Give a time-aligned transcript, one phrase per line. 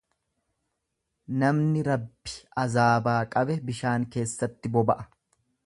[1.43, 5.07] Namni Rabbi azaabaa qabe bishaan keessatti boba'a.